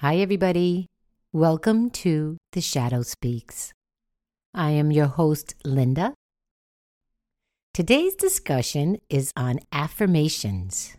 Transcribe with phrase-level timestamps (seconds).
[0.00, 0.86] Hi, everybody.
[1.32, 3.72] Welcome to The Shadow Speaks.
[4.54, 6.14] I am your host, Linda.
[7.74, 10.96] Today's discussion is on affirmations.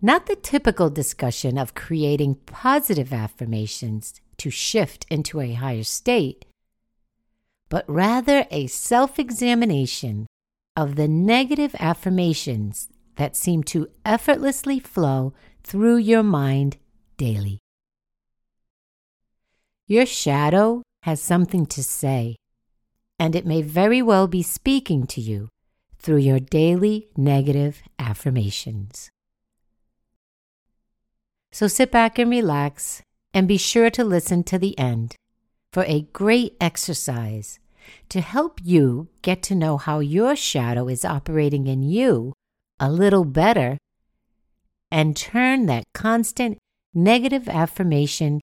[0.00, 6.46] Not the typical discussion of creating positive affirmations to shift into a higher state,
[7.68, 10.26] but rather a self examination
[10.74, 16.78] of the negative affirmations that seem to effortlessly flow through your mind
[17.18, 17.61] daily.
[19.86, 22.36] Your shadow has something to say,
[23.18, 25.48] and it may very well be speaking to you
[25.98, 29.10] through your daily negative affirmations.
[31.50, 33.02] So sit back and relax,
[33.34, 35.16] and be sure to listen to the end
[35.72, 37.58] for a great exercise
[38.08, 42.32] to help you get to know how your shadow is operating in you
[42.78, 43.78] a little better
[44.90, 46.58] and turn that constant
[46.94, 48.40] negative affirmation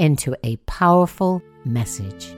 [0.00, 2.34] into a powerful message.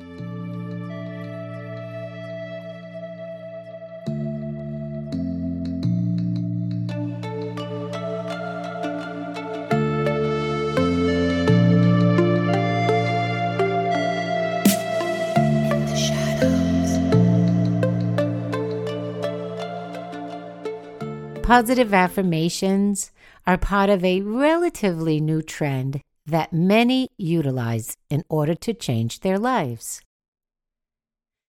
[21.44, 23.12] Positive affirmations
[23.46, 29.38] are part of a relatively new trend that many utilize in order to change their
[29.38, 30.00] lives.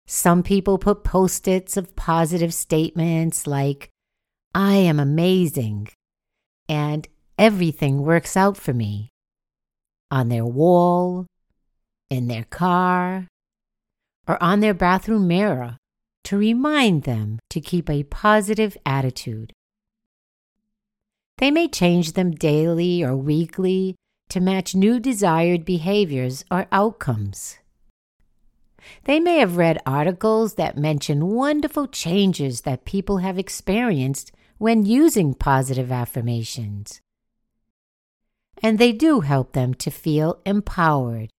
[0.06, 3.90] Some people put post its of positive statements like,
[4.54, 5.90] I am amazing,
[6.68, 7.08] and
[7.38, 9.10] everything works out for me,
[10.12, 11.26] on their wall,
[12.10, 13.28] in their car,
[14.28, 15.78] or on their bathroom mirror
[16.26, 19.54] to remind them to keep a positive attitude.
[21.38, 23.96] They may change them daily or weekly
[24.34, 27.60] to match new desired behaviors or outcomes.
[29.04, 35.36] They may have read articles that mention wonderful changes that people have experienced when using
[35.36, 37.00] positive affirmations.
[38.64, 41.30] And they do help them to feel empowered.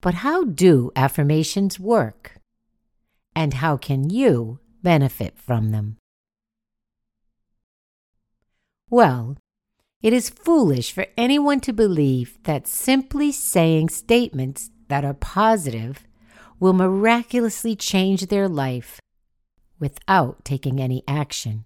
[0.00, 2.36] But how do affirmations work?
[3.34, 5.96] And how can you benefit from them?
[8.88, 9.36] Well,
[10.02, 16.06] it is foolish for anyone to believe that simply saying statements that are positive
[16.60, 19.00] will miraculously change their life
[19.78, 21.64] without taking any action,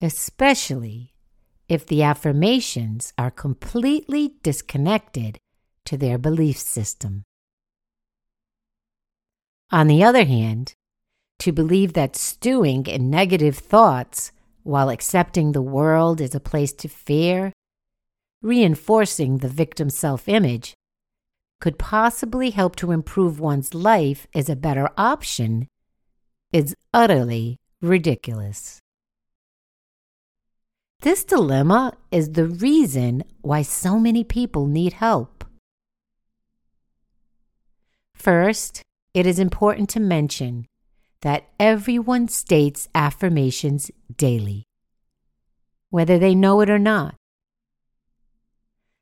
[0.00, 1.12] especially
[1.68, 5.38] if the affirmations are completely disconnected
[5.84, 7.24] to their belief system.
[9.70, 10.74] On the other hand,
[11.40, 14.32] to believe that stewing in negative thoughts
[14.68, 17.54] while accepting the world as a place to fear,
[18.42, 20.74] reinforcing the victim's self image,
[21.58, 25.66] could possibly help to improve one's life as a better option
[26.52, 28.78] is utterly ridiculous.
[31.00, 35.44] This dilemma is the reason why so many people need help.
[38.14, 38.82] First,
[39.14, 40.66] it is important to mention
[41.22, 44.64] that everyone states affirmations daily,
[45.90, 47.14] whether they know it or not.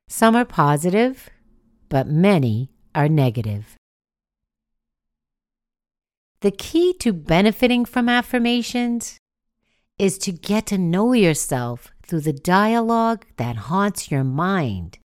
[0.07, 1.29] Some are positive,
[1.89, 3.75] but many are negative.
[6.41, 9.17] The key to benefiting from affirmations
[9.97, 14.99] is to get to know yourself through the dialogue that haunts your mind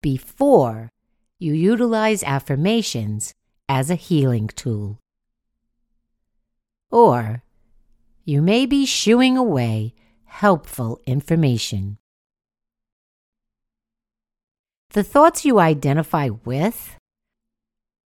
[0.00, 0.88] before
[1.38, 3.34] you utilize affirmations
[3.68, 4.98] as a healing tool
[6.96, 7.42] or
[8.24, 9.92] you may be shooing away
[10.24, 11.98] helpful information.
[14.92, 16.96] The thoughts you identify with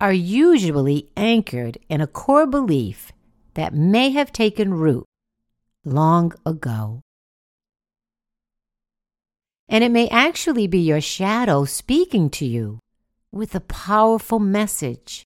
[0.03, 3.11] are usually anchored in a core belief
[3.55, 5.07] that may have taken root
[5.87, 7.01] long ago.
[9.67, 12.81] And it may actually be your shadow speaking to you
[13.33, 15.25] with a powerful message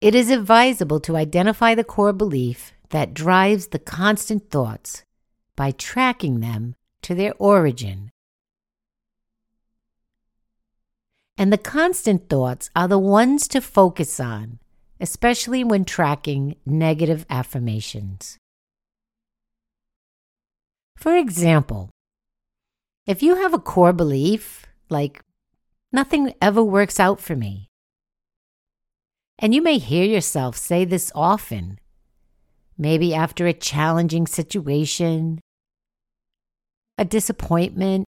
[0.00, 5.04] it is advisable to identify the core belief that drives the constant thoughts
[5.56, 8.10] by tracking them to their origin.
[11.36, 14.58] And the constant thoughts are the ones to focus on,
[15.00, 18.38] especially when tracking negative affirmations.
[20.96, 21.90] For example,
[23.06, 25.20] if you have a core belief like,
[25.92, 27.67] nothing ever works out for me,
[29.38, 31.78] and you may hear yourself say this often,
[32.76, 35.40] maybe after a challenging situation,
[36.96, 38.04] a disappointment,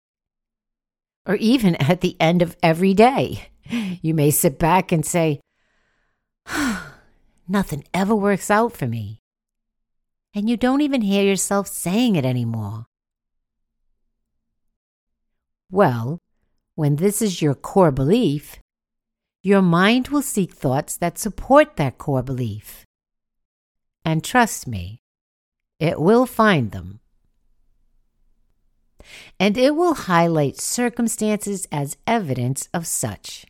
[1.25, 3.47] or even at the end of every day.
[4.01, 5.39] You may sit back and say,
[7.47, 9.19] Nothing ever works out for me.
[10.33, 12.85] And you don't even hear yourself saying it anymore.
[15.69, 16.19] Well,
[16.75, 18.57] when this is your core belief,
[19.43, 22.85] your mind will seek thoughts that support that core belief.
[24.05, 25.01] And trust me,
[25.79, 26.99] it will find them.
[29.39, 33.45] And it will highlight circumstances as evidence of such.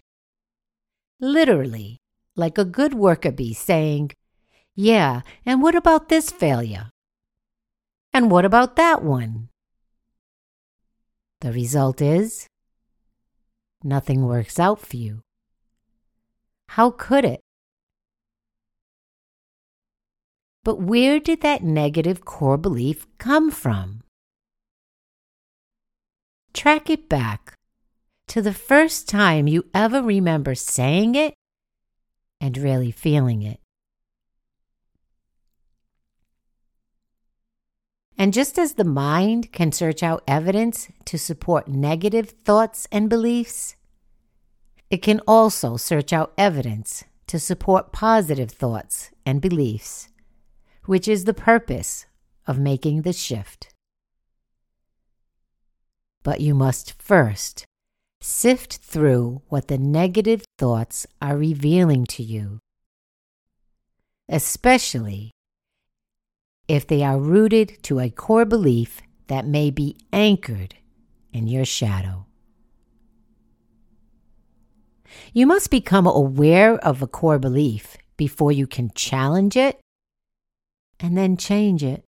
[1.20, 1.98] Literally,
[2.36, 4.12] like a good worker bee saying,
[4.76, 6.90] Yeah, and what about this failure?
[8.14, 9.50] And what about that one?
[11.42, 12.48] The result is
[13.84, 15.22] nothing works out for you.
[16.76, 17.42] How could it?
[20.64, 24.04] But where did that negative core belief come from?
[26.54, 27.56] Track it back
[28.30, 31.34] to the first time you ever remember saying it
[32.40, 33.60] and really feeling it.
[38.18, 43.76] And just as the mind can search out evidence to support negative thoughts and beliefs,
[44.92, 50.10] it can also search out evidence to support positive thoughts and beliefs,
[50.86, 52.06] which is the purpose
[52.46, 53.74] of making the shift.
[56.24, 57.66] But you must first
[58.20, 62.60] sift through what the negative thoughts are revealing to you,
[64.28, 65.32] especially
[66.68, 70.76] if they are rooted to a core belief that may be anchored
[71.32, 72.26] in your shadow.
[75.34, 79.80] You must become aware of a core belief before you can challenge it
[81.00, 82.04] and then change it.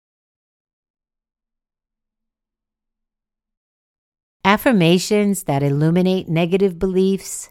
[4.45, 7.50] Affirmations that illuminate negative beliefs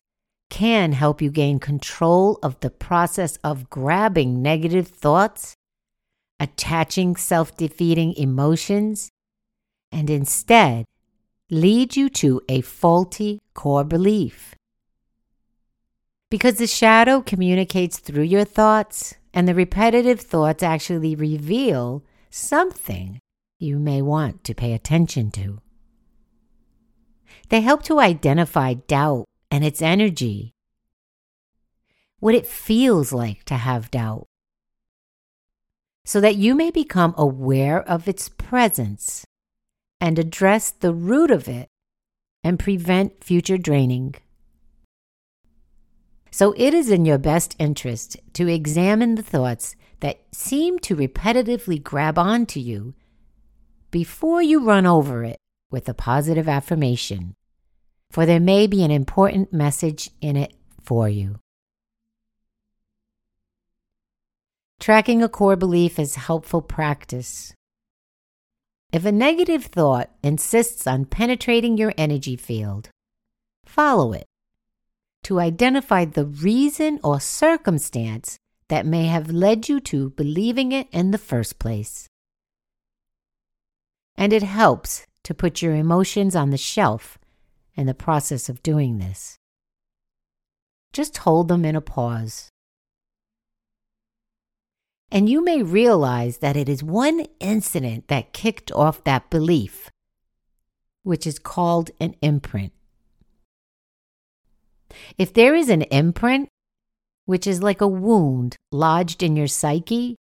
[0.50, 5.56] can help you gain control of the process of grabbing negative thoughts,
[6.38, 9.08] attaching self defeating emotions,
[9.90, 10.84] and instead
[11.50, 14.54] lead you to a faulty core belief.
[16.32, 23.20] Because the shadow communicates through your thoughts, and the repetitive thoughts actually reveal something
[23.58, 25.60] you may want to pay attention to.
[27.50, 30.54] They help to identify doubt and its energy,
[32.18, 34.24] what it feels like to have doubt,
[36.06, 39.26] so that you may become aware of its presence
[40.00, 41.68] and address the root of it
[42.42, 44.14] and prevent future draining.
[46.32, 51.80] So it is in your best interest to examine the thoughts that seem to repetitively
[51.80, 52.94] grab onto you
[53.92, 55.36] before you run over it
[55.70, 57.34] with a positive affirmation
[58.12, 60.52] for there may be an important message in it
[60.82, 61.38] for you.
[64.78, 67.54] Tracking a core belief is helpful practice.
[68.92, 72.90] If a negative thought insists on penetrating your energy field,
[73.64, 74.26] follow it
[75.24, 78.38] to identify the reason or circumstance
[78.68, 82.08] that may have led you to believing it in the first place.
[84.16, 87.18] And it helps to put your emotions on the shelf
[87.74, 89.38] in the process of doing this.
[90.92, 92.50] Just hold them in a pause.
[95.10, 99.90] And you may realize that it is one incident that kicked off that belief,
[101.02, 102.72] which is called an imprint.
[105.18, 106.48] If there is an imprint,
[107.24, 110.16] which is like a wound lodged in your psyche,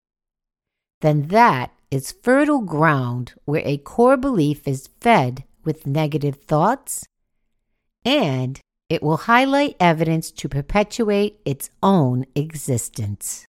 [1.01, 7.05] then that is fertile ground where a core belief is fed with negative thoughts,
[8.05, 13.45] and it will highlight evidence to perpetuate its own existence.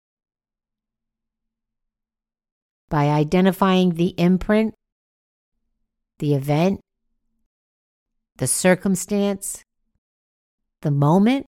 [2.89, 4.73] By identifying the imprint,
[6.19, 6.79] the event,
[8.37, 9.64] the circumstance,
[10.85, 11.47] the moment,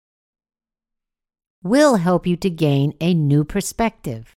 [1.62, 4.36] will help you to gain a new perspective,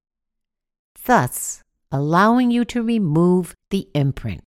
[1.06, 4.44] thus allowing you to remove the imprint.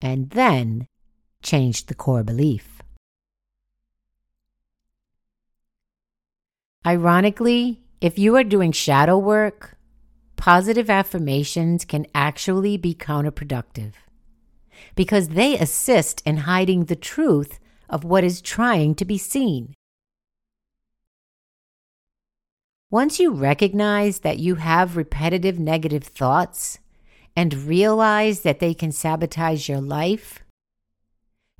[0.00, 0.86] And then
[1.42, 2.80] change the core belief.
[6.86, 9.76] Ironically, if you are doing shadow work,
[10.36, 13.92] positive affirmations can actually be counterproductive
[14.94, 17.60] because they assist in hiding the truth
[17.92, 19.74] of what is trying to be seen.
[22.90, 26.78] Once you recognize that you have repetitive negative thoughts
[27.36, 30.40] and realize that they can sabotage your life,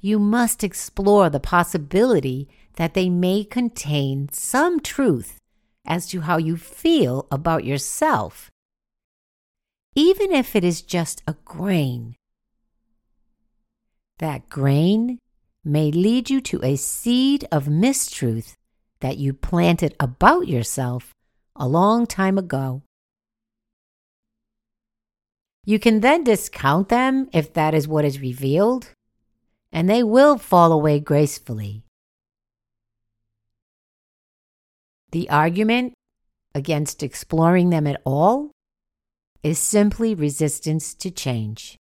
[0.00, 5.38] you must explore the possibility that they may contain some truth
[5.86, 8.50] as to how you feel about yourself,
[9.94, 12.14] even if it is just a grain.
[14.18, 15.18] That grain
[15.64, 18.56] may lead you to a seed of mistruth
[19.00, 21.12] that you planted about yourself
[21.56, 22.82] a long time ago.
[25.64, 28.90] You can then discount them if that is what is revealed,
[29.70, 31.84] and they will fall away gracefully.
[35.12, 35.92] The argument
[36.54, 38.50] against exploring them at all
[39.42, 41.76] is simply resistance to change.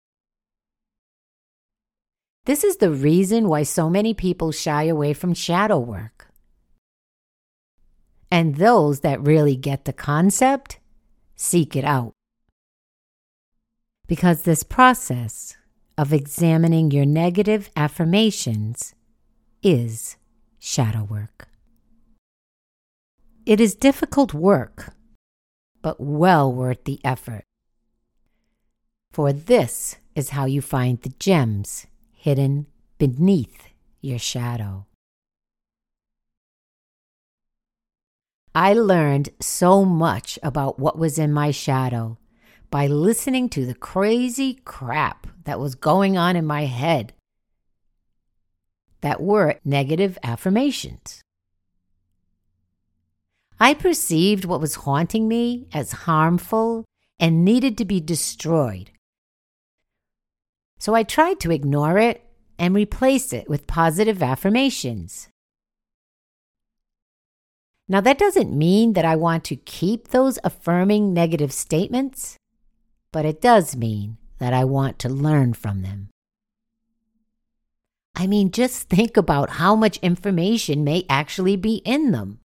[2.50, 6.30] This is the reason why so many people shy away from shadow work.
[8.32, 10.80] And those that really get the concept
[11.36, 12.14] seek it out.
[14.08, 15.58] Because this process
[15.96, 18.96] of examining your negative affirmations
[19.62, 20.18] is
[20.58, 21.50] shadow work.
[23.46, 24.96] It is difficult work,
[25.84, 27.44] but well worth the effort.
[29.12, 31.86] For this is how you find the gems
[32.20, 33.70] hidden beneath
[34.02, 34.86] your shadow.
[38.54, 42.18] I learned so much about what was in my shadow
[42.70, 47.14] by listening to the crazy crap that was going on in my head
[49.00, 51.22] that were negative affirmations.
[53.62, 56.84] I perceived what was haunting me as harmful
[57.18, 58.92] and needed to be destroyed.
[60.80, 62.24] So I tried to ignore it
[62.58, 65.30] and replace it with positive affirmations.
[67.88, 72.38] Now, that doesn't mean that I want to keep those affirming negative statements,
[73.12, 76.10] but it does mean that I want to learn from them.
[78.16, 82.40] I mean, just think about how much information may actually be in them.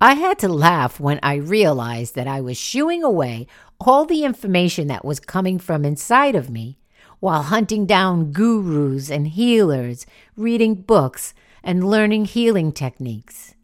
[0.00, 3.46] I had to laugh when I realized that I was shooing away
[3.80, 6.78] all the information that was coming from inside of me
[7.20, 10.06] while hunting down gurus and healers,
[10.36, 13.54] reading books, and learning healing techniques.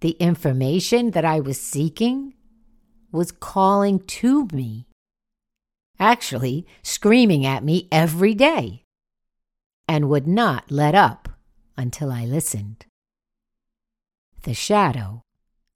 [0.00, 2.34] The information that I was seeking
[3.12, 4.86] was calling to me,
[5.98, 8.82] actually screaming at me every day,
[9.86, 11.28] and would not let up
[11.76, 12.86] until I listened.
[14.42, 15.22] The shadow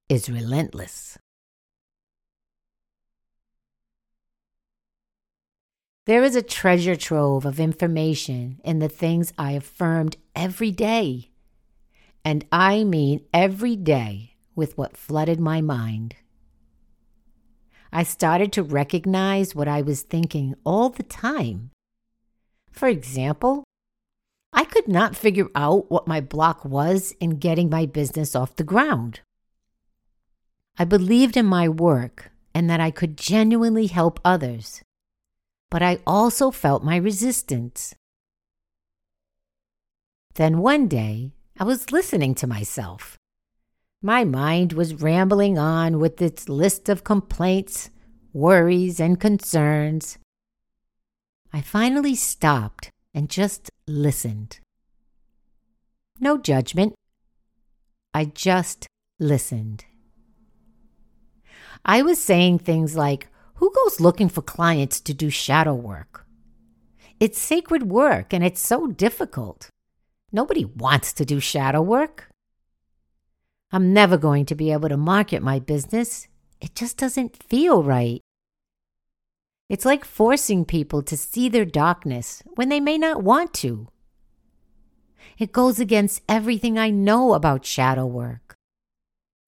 [0.08, 1.18] is relentless.
[6.08, 11.28] There is a treasure trove of information in the things I affirmed every day.
[12.24, 16.16] And I mean every day with what flooded my mind.
[17.92, 21.72] I started to recognize what I was thinking all the time.
[22.72, 23.64] For example,
[24.50, 28.64] I could not figure out what my block was in getting my business off the
[28.64, 29.20] ground.
[30.78, 34.80] I believed in my work and that I could genuinely help others,
[35.70, 37.94] but I also felt my resistance.
[40.34, 43.18] Then one day, I was listening to myself.
[44.00, 47.90] My mind was rambling on with its list of complaints,
[48.32, 50.18] worries, and concerns.
[51.52, 54.60] I finally stopped and just listened.
[56.20, 56.94] No judgment.
[58.14, 58.86] I just
[59.18, 59.84] listened.
[61.84, 63.27] I was saying things like,
[63.58, 66.24] Who goes looking for clients to do shadow work?
[67.18, 69.68] It's sacred work and it's so difficult.
[70.30, 72.28] Nobody wants to do shadow work.
[73.72, 76.28] I'm never going to be able to market my business.
[76.60, 78.20] It just doesn't feel right.
[79.68, 83.88] It's like forcing people to see their darkness when they may not want to.
[85.36, 88.54] It goes against everything I know about shadow work.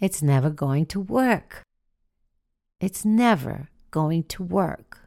[0.00, 1.62] It's never going to work.
[2.80, 4.98] It's never going to work.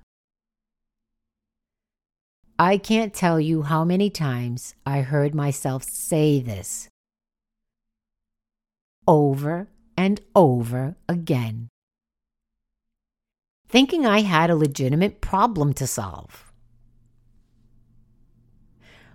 [2.60, 6.88] I can't tell you how many times I heard myself say this
[9.08, 11.70] over and over again
[13.74, 16.54] thinking I had a legitimate problem to solve.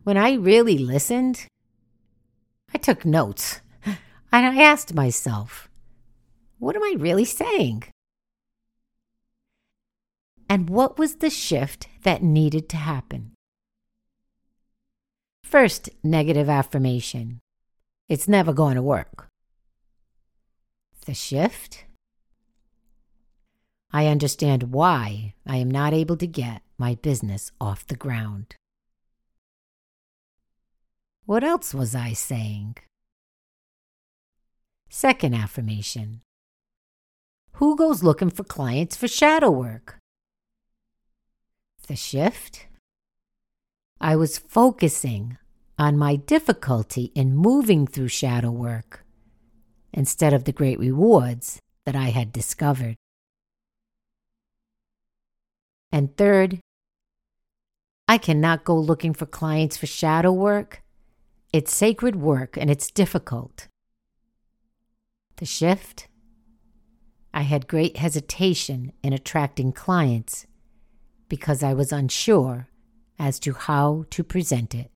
[0.03, 1.47] When I really listened,
[2.75, 3.97] I took notes and
[4.33, 5.71] I asked myself,
[6.59, 7.85] what am I really saying?
[10.49, 13.33] And what was the shift that needed to happen?
[15.45, 17.41] First, negative affirmation.
[18.09, 19.29] It's never going to work.
[21.05, 21.85] The shift?
[23.93, 28.55] I understand why I am not able to get my business off the ground.
[31.25, 32.77] What else was I saying?
[34.89, 36.23] Second affirmation
[37.53, 39.98] Who goes looking for clients for shadow work?
[41.89, 42.67] The shift?
[43.99, 45.39] I was focusing
[45.79, 49.07] on my difficulty in moving through shadow work
[49.95, 52.95] instead of the great rewards that I had discovered.
[55.91, 56.61] And third,
[58.07, 60.83] I cannot go looking for clients for shadow work.
[61.55, 63.67] It's sacred work and it's difficult.
[65.37, 66.07] The shift?
[67.33, 70.47] I had great hesitation in attracting clients
[71.29, 72.69] because I was unsure
[73.19, 74.91] as to how to present it.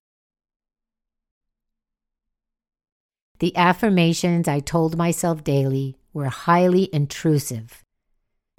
[3.39, 7.83] The affirmations I told myself daily were highly intrusive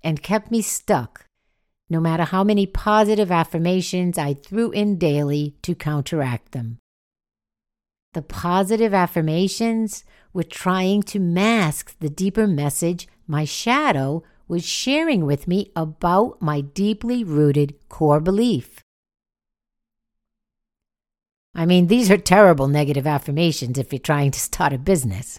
[0.03, 1.27] and kept me stuck
[1.89, 6.79] no matter how many positive affirmations I threw in daily to counteract them.
[8.15, 15.49] The positive affirmations were trying to mask the deeper message my shadow was sharing with
[15.49, 18.83] me about my deeply rooted core belief.
[21.55, 25.39] I mean, these are terrible negative affirmations if you're trying to start a business.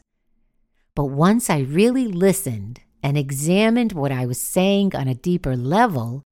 [0.95, 6.23] But once I really listened and examined what I was saying on a deeper level,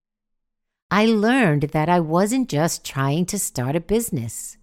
[0.90, 4.58] I learned that I wasn't just trying to start a business.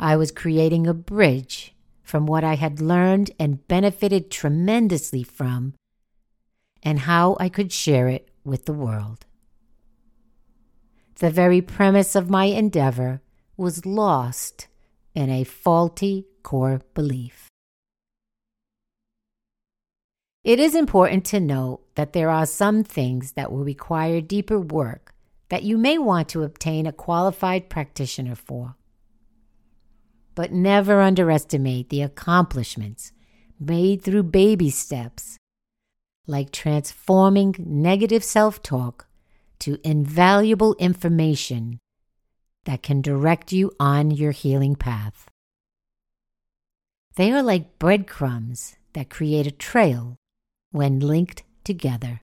[0.00, 5.74] I was creating a bridge from what I had learned and benefited tremendously from,
[6.82, 9.26] and how I could share it with the world.
[11.16, 13.20] The very premise of my endeavor
[13.56, 14.66] was lost
[15.14, 17.48] in a faulty core belief.
[20.44, 25.14] It is important to note that there are some things that will require deeper work
[25.50, 28.74] that you may want to obtain a qualified practitioner for.
[30.34, 33.12] But never underestimate the accomplishments
[33.60, 35.36] made through baby steps,
[36.26, 39.06] like transforming negative self talk
[39.60, 41.78] to invaluable information
[42.64, 45.28] that can direct you on your healing path.
[47.16, 50.16] They are like breadcrumbs that create a trail
[50.70, 52.20] when linked together.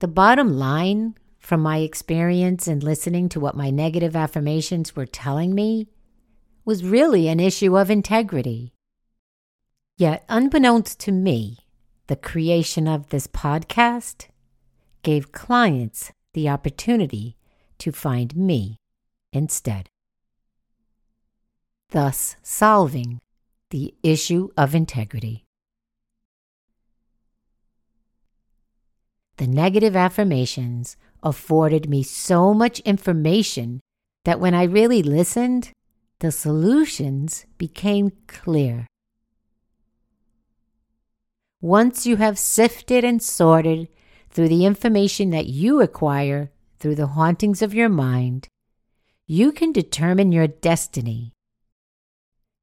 [0.00, 5.54] The bottom line from my experience in listening to what my negative affirmations were telling
[5.54, 5.88] me
[6.64, 8.72] was really an issue of integrity.
[9.98, 11.58] Yet, unbeknownst to me,
[12.06, 14.26] the creation of this podcast
[15.02, 17.36] gave clients the opportunity
[17.78, 18.76] to find me
[19.32, 19.88] instead,
[21.90, 23.20] thus solving
[23.70, 25.44] the issue of integrity.
[29.38, 33.80] The negative affirmations afforded me so much information
[34.24, 35.70] that when I really listened,
[36.20, 38.86] the solutions became clear.
[41.60, 43.88] Once you have sifted and sorted
[44.30, 48.48] through the information that you acquire through the hauntings of your mind,
[49.26, 51.32] you can determine your destiny.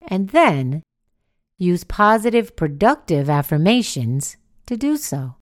[0.07, 0.83] And then
[1.57, 5.35] use positive, productive affirmations to do so.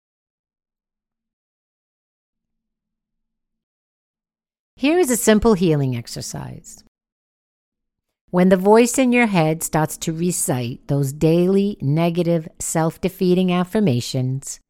[4.77, 6.85] Here is a simple healing exercise.
[8.31, 14.61] When the voice in your head starts to recite those daily negative, self defeating affirmations,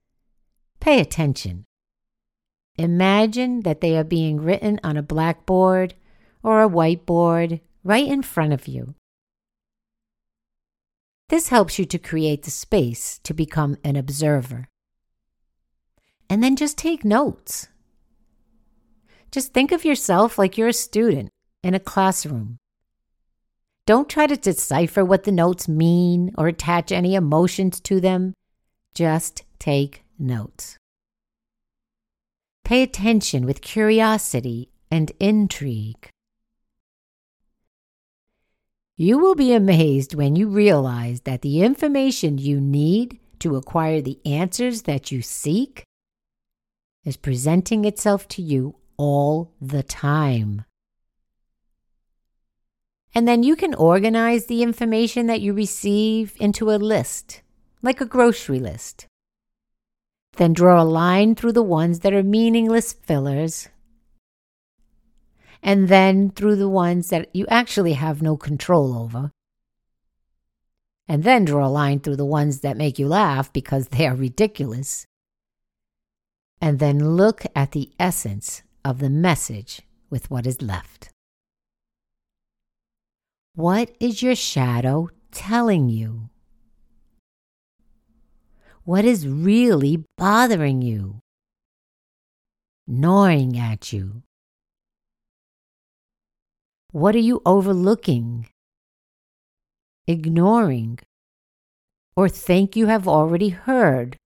[0.79, 1.65] pay attention.
[2.77, 5.95] Imagine that they are being written on a blackboard
[6.45, 8.95] or a whiteboard right in front of you.
[11.29, 14.69] This helps you to create the space to become an observer.
[16.31, 17.67] And then just take notes.
[19.33, 21.31] Just think of yourself like you're a student
[21.65, 22.59] in a classroom.
[23.89, 28.35] Don't try to decipher what the notes mean or attach any emotions to them.
[28.93, 30.77] Just take notes.
[32.67, 36.11] Pay attention with curiosity and intrigue.
[38.99, 44.19] You will be amazed when you realize that the information you need to acquire the
[44.27, 45.83] answers that you seek
[47.07, 50.67] is presenting itself to you all the time.
[53.15, 57.43] And then you can organize the information that you receive into a list,
[57.83, 59.07] like a grocery list.
[60.37, 63.69] Then draw a line through the ones that are meaningless fillers,
[65.63, 69.33] and then through the ones that you actually have no control over.
[71.09, 74.15] and then draw a line through the ones that make you laugh because they are
[74.15, 75.07] ridiculous.
[76.61, 81.09] And then look at the essence of the message with what is left.
[83.59, 86.31] What is your shadow telling you?
[88.85, 91.19] What is really bothering you?
[92.87, 94.23] Gnawing at you?
[96.93, 98.49] What are you overlooking,
[100.07, 101.01] ignoring,
[102.15, 104.17] or think you have already heard,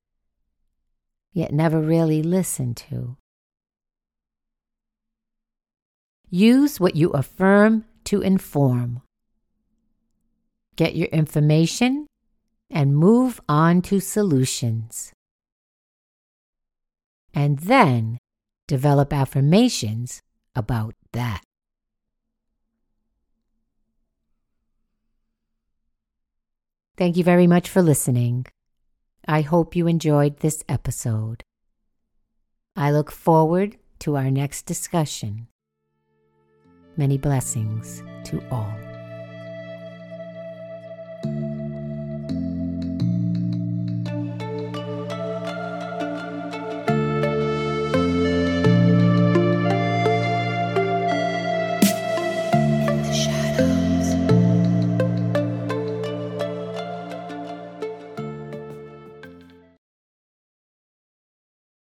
[1.32, 3.16] yet never really listened to?
[6.28, 9.01] Use what you affirm to inform.
[10.76, 12.06] Get your information
[12.70, 15.12] and move on to solutions.
[17.34, 18.18] And then
[18.66, 20.20] develop affirmations
[20.54, 21.42] about that.
[26.96, 28.46] Thank you very much for listening.
[29.26, 31.42] I hope you enjoyed this episode.
[32.76, 35.48] I look forward to our next discussion.
[36.96, 38.91] Many blessings to all.